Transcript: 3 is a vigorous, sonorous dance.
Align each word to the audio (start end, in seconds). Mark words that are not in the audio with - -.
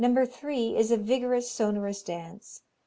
3 0.03 0.75
is 0.77 0.89
a 0.91 0.97
vigorous, 0.97 1.47
sonorous 1.51 2.01
dance. 2.01 2.63